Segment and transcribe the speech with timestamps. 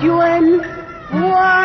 [0.00, 0.60] 君
[1.12, 1.62] 我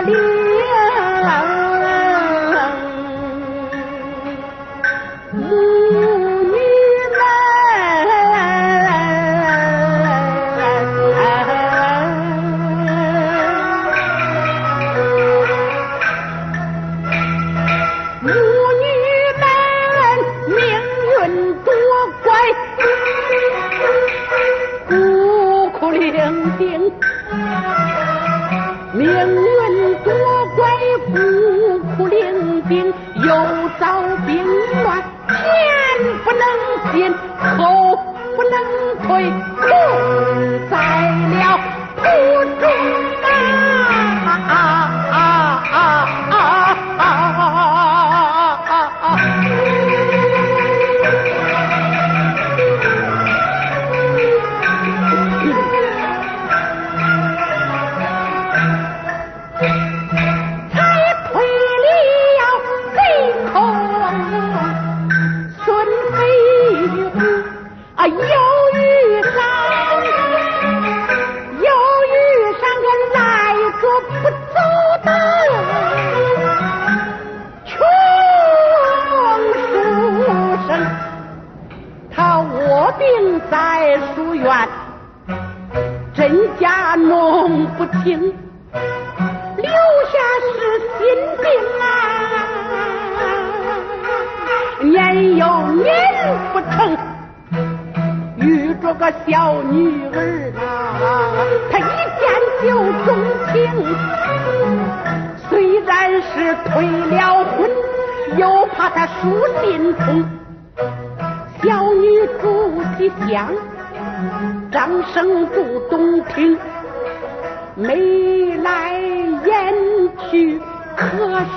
[120.96, 121.06] 可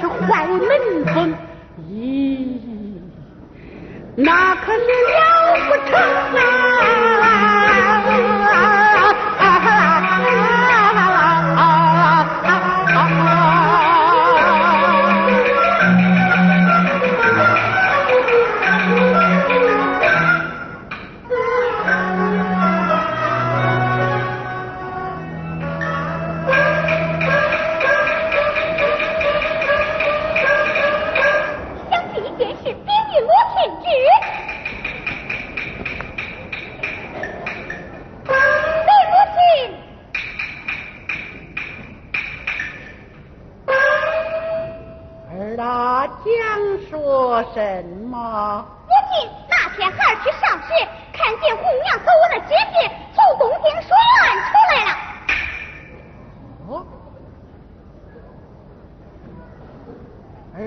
[0.01, 1.35] 是坏门风
[1.89, 2.47] 咦
[4.17, 5.19] 那可是了
[5.69, 5.93] 不成
[6.37, 6.70] 啊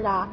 [0.01, 0.27] 领。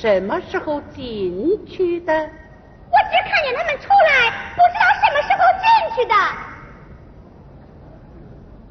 [0.00, 2.12] 什么时候进去的？
[2.12, 5.66] 我只看见他们出来，不知道什么时候进
[5.96, 6.14] 去的。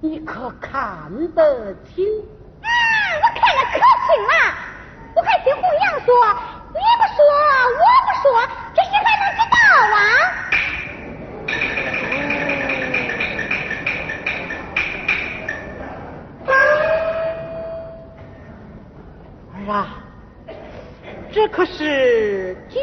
[0.02, 2.06] 你可看得清？
[2.62, 2.70] 啊，
[3.22, 3.76] 我看得可
[4.06, 4.32] 清了。
[5.16, 6.10] 我还听红娘说，
[6.70, 7.20] 你不说，
[7.74, 8.26] 我不说，
[8.74, 9.56] 这谁还能知道
[9.96, 9.98] 啊？
[19.68, 20.02] 啊！
[21.32, 22.80] 这可是几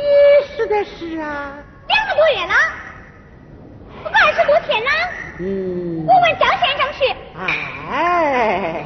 [0.46, 1.52] 时的事啊？
[1.88, 2.54] 两个多月了，
[4.04, 4.90] 二十多天呢。
[5.38, 6.04] 嗯。
[6.06, 6.98] 我问张先生去。
[7.90, 8.84] 哎，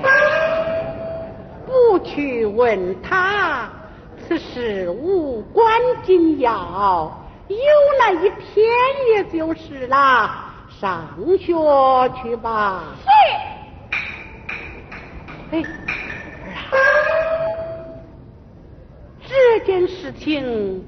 [1.66, 3.68] 不去问他，
[4.26, 7.12] 此事无关紧要，
[7.48, 7.56] 有
[7.98, 8.64] 那一天
[9.14, 10.44] 也就是了。
[10.80, 11.08] 上
[11.38, 11.54] 学
[12.22, 12.84] 去吧。
[13.02, 13.08] 是。
[15.56, 15.64] 哎。
[19.28, 20.86] 这件事情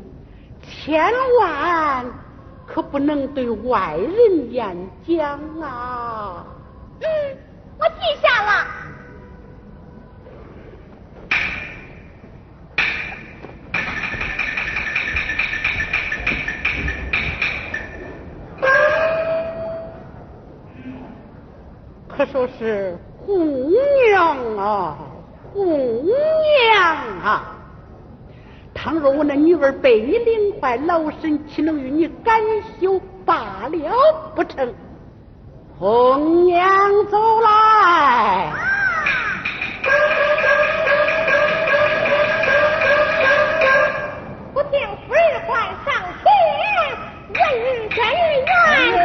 [0.63, 2.07] 千万
[2.65, 6.47] 可不能对外人言讲啊！
[7.01, 7.07] 嗯，
[7.81, 8.67] 我记下了。
[22.09, 22.97] 可说是
[23.27, 24.99] 红娘啊，
[25.53, 26.87] 红娘
[27.23, 27.58] 啊！
[28.89, 32.41] 倘若我那女儿被你领坏，老身岂能与你甘
[32.81, 34.67] 休罢了不成？
[35.79, 36.67] 红娘
[37.11, 38.51] 走来，
[44.55, 45.93] 不听夫人唤上
[46.23, 46.25] 去
[47.35, 47.39] 问
[47.91, 47.99] 真
[48.89, 48.97] 源。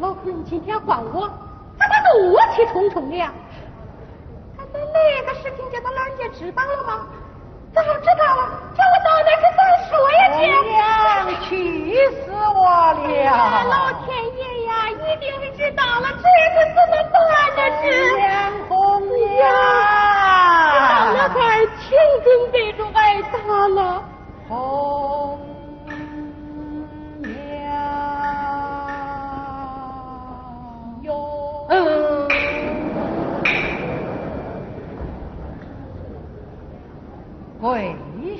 [0.00, 1.30] 老夫人今天唤我，
[1.78, 3.32] 怎么都怒气冲冲的呀？
[4.98, 7.06] 那那个事情叫他老人家知道了吗？
[7.74, 10.40] 早知道了，叫我到那去再说呀姐。
[10.68, 10.80] 娘，
[11.44, 11.50] 气
[12.08, 12.98] 死我了！
[13.68, 13.74] 老
[14.04, 14.06] 天
[14.36, 16.24] 爷呀，一定是知道了，这
[16.54, 17.16] 可怎么办
[17.54, 17.58] 呢？
[17.82, 17.86] 这
[18.16, 18.26] 娘，
[18.68, 18.72] 红
[19.16, 19.40] 娘，
[20.88, 21.46] 到了这儿，
[21.78, 21.86] 请
[22.24, 22.98] 准备着挨
[23.30, 23.36] 打
[23.68, 23.78] 了。
[24.48, 24.54] 红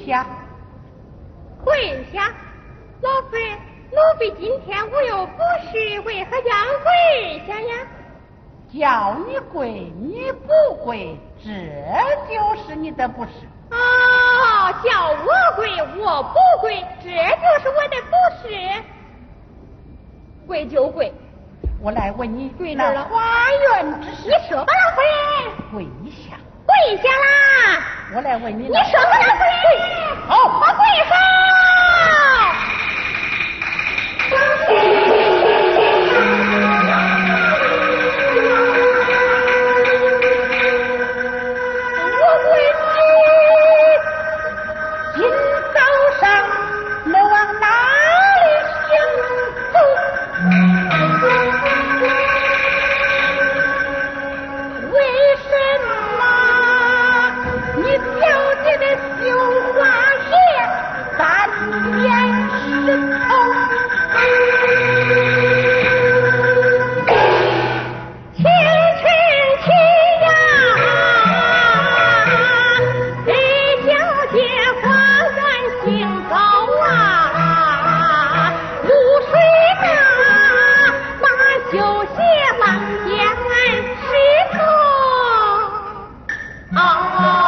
[0.09, 0.27] 下，
[1.63, 2.33] 跪下，
[3.03, 3.59] 老夫人，
[3.91, 7.77] 奴婢今天无有不是，为何要跪下呀？
[8.73, 9.71] 叫你跪
[10.01, 11.15] 你不跪，
[11.45, 11.51] 这
[12.27, 13.31] 就是你的不是。
[13.71, 15.27] 哦，叫我
[15.57, 15.69] 跪
[15.99, 18.49] 我不跪，这就是我的不是。
[20.47, 21.13] 跪就跪，
[21.83, 25.13] 我来问你，跪这儿了花园之事，你说吧，老夫人。
[25.71, 26.39] 跪下。
[26.65, 27.98] 跪下啦！
[28.11, 29.53] 我来问你，你说吧，老夫人。
[30.29, 31.58] 好，我跪好。
[86.75, 87.48] 啊。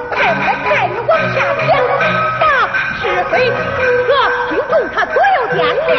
[0.09, 1.35] 快快快，你往下
[1.67, 1.69] 讲。
[2.39, 2.43] 大
[2.99, 3.55] 是非和
[4.49, 5.55] 心中他左右掂
[5.87, 5.95] 量，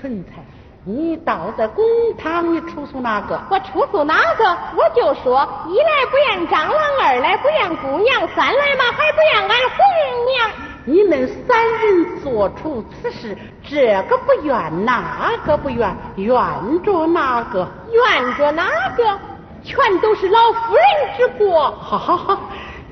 [0.00, 0.42] 蠢材，
[0.84, 1.84] 你倒在公
[2.18, 3.40] 堂，你出诉哪个？
[3.50, 4.44] 我出诉哪个？
[4.76, 10.50] 我就说，一来不厌蟑螂，二来不厌姑娘，三来嘛还不厌俺红娘。
[10.84, 13.36] 你们三人做出此事，
[13.68, 16.36] 这个不怨，那个不怨，怨
[16.84, 17.66] 着哪个？
[17.90, 19.18] 怨着哪个？
[19.64, 20.84] 全都是老夫人
[21.16, 21.72] 之过。
[21.72, 22.40] 好好好，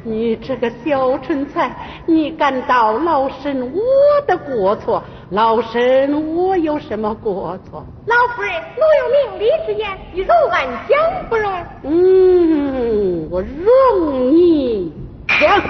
[0.03, 1.71] 你这个小蠢材，
[2.05, 3.81] 你敢到老身我
[4.27, 5.01] 的过错？
[5.35, 7.85] 老身我有什么过错？
[8.07, 10.97] 老夫人，我有明理之言，你容俺讲
[11.29, 11.53] 不容？
[11.83, 14.93] 嗯，我容你
[15.27, 15.61] 讲。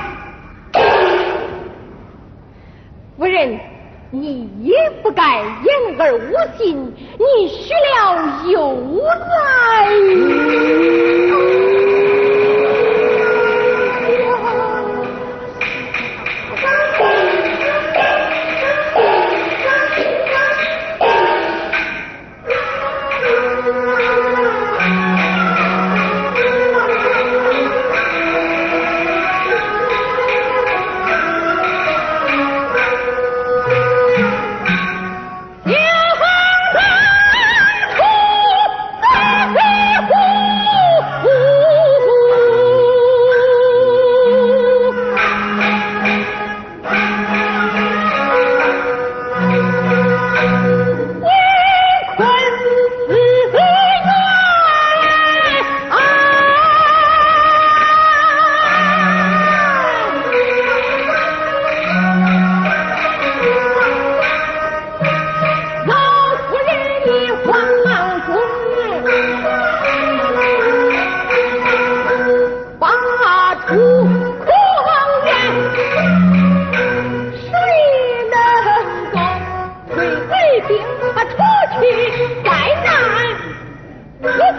[3.17, 3.59] 夫人，
[4.11, 8.71] 你也不该言而无信，你许了又
[9.09, 9.89] 来。
[23.65, 24.04] Thank you.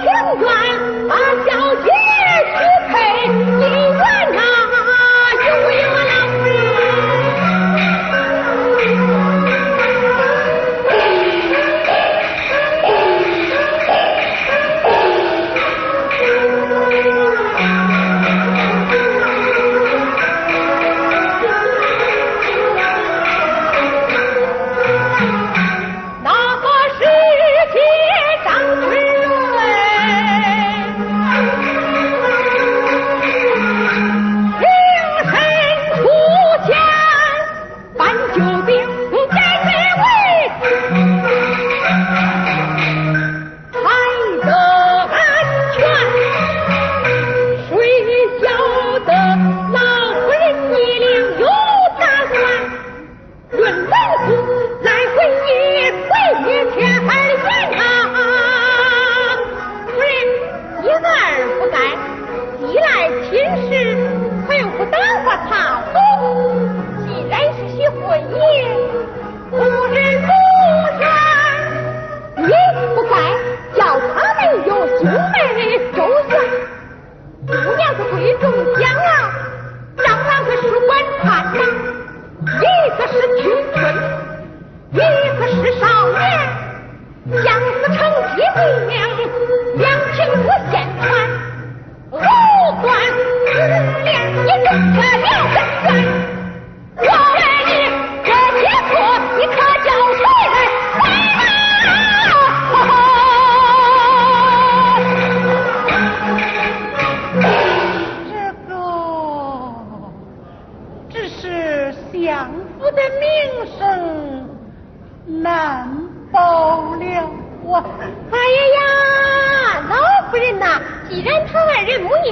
[0.06, 0.54] 尽管
[1.08, 1.16] 把
[1.48, 2.05] 小鸡。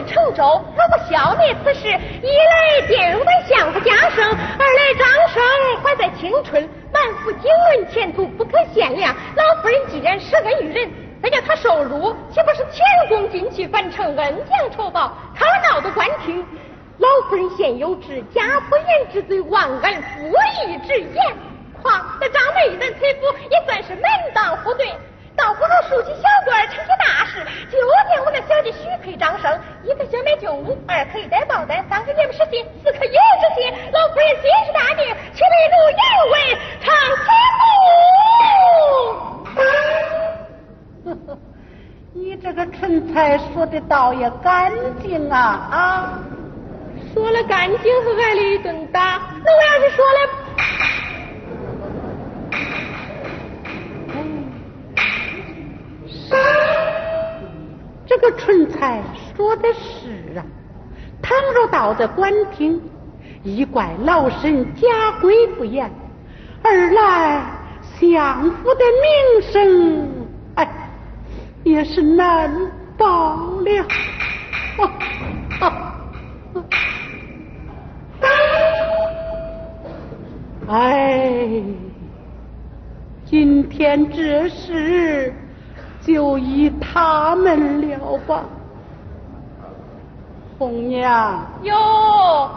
[0.05, 0.43] 城州
[0.75, 5.43] 若不消你此事一来便容在相夫家生二来张生
[5.81, 10.89] 怀在青春满腹经纶前途不可限量老夫人既然施恩于人
[11.21, 16.45] 那叫他受辱岂不是前功尽弃反成恩将仇报他闹得官厅
[16.97, 20.27] 老夫人现有治家不言之罪忘恩负
[20.67, 21.35] 义之言
[21.81, 24.87] 况那张美与的崔府也算是门当户对
[25.35, 27.77] 倒不如竖起小棍成些大事就
[28.09, 36.35] 见我那小姐许配张生一个小妹九五二可以带包带三个也不是金四颗也是信老夫人心是大名请问一路也为
[36.81, 37.27] 长期
[42.13, 45.39] 你这个蠢材说的倒也干净啊
[45.71, 46.19] 啊
[47.13, 50.19] 说了干净和爱了一顿打那我要是说了
[58.05, 59.01] 这个蠢才
[59.35, 60.45] 说的是啊，
[61.21, 62.81] 倘若倒在官厅，
[63.43, 65.89] 一怪老身家规不严，
[66.61, 67.43] 二来
[67.99, 70.07] 相府的名声
[70.55, 70.69] 哎
[71.63, 72.51] 也是难
[72.97, 73.85] 保了。
[74.77, 74.81] 啊
[75.59, 75.95] 啊！
[80.67, 81.63] 哎，
[83.25, 85.33] 今天这事。
[86.05, 88.43] 就依他们了吧。
[90.59, 92.49] 红娘哟，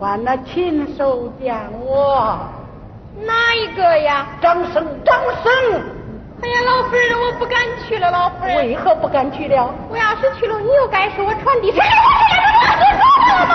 [0.00, 1.54] 还那亲手见
[1.84, 2.38] 我
[3.20, 4.26] 哪一个呀？
[4.40, 5.52] 张生，张生。
[6.42, 8.56] 哎呀，老夫人，我不敢去了，老夫人。
[8.56, 9.72] 为何不敢去了？
[9.88, 11.78] 我要是去了，你又该说我传递什？
[11.78, 13.54] 了吗？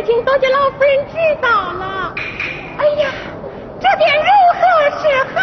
[0.00, 2.14] 事情都叫老夫人知道了。
[2.78, 3.10] 哎呀，
[3.78, 4.62] 这便如何
[4.98, 5.40] 是好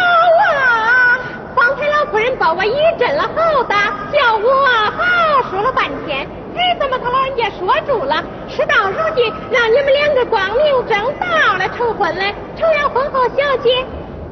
[0.49, 1.19] 啊？
[1.55, 3.75] 方才老夫人把我一阵了好的。
[4.11, 8.23] 叫我好说了半天，日子嘛，他老人家说住了。
[8.49, 12.23] 事到如今，让你们两个光明正大的成婚了，
[12.57, 13.85] 成了婚后小姐，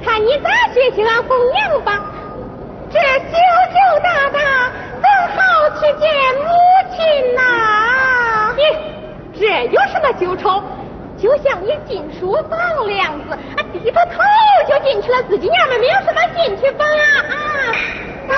[0.03, 2.01] 看你咋学习俺红娘吧。
[2.91, 4.39] 这羞羞答答，
[5.03, 5.07] 怎
[5.37, 6.49] 好去见母
[6.97, 8.55] 亲呐？
[8.57, 8.63] 你
[9.39, 10.63] 这有什么羞愁？
[11.17, 14.21] 就像你进书房的样子，啊，低着头
[14.67, 17.05] 就进去了，自己娘们没有什么进去房啊。
[18.27, 18.33] 啊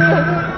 [0.00, 0.48] Oh,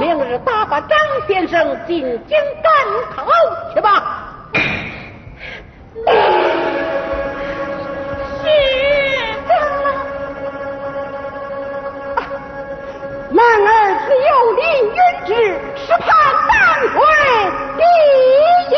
[0.00, 2.72] 明日打发张先生进京赶
[3.14, 3.26] 考
[3.74, 4.30] 去吧。
[8.42, 8.44] 谢
[9.48, 9.50] 张
[9.84, 9.86] 郎，
[13.30, 13.68] 男儿
[14.06, 15.30] 自幼林云志，
[15.76, 16.06] 是盼
[16.48, 16.52] 当
[16.94, 17.00] 官
[17.76, 17.82] 第
[18.70, 18.76] 一。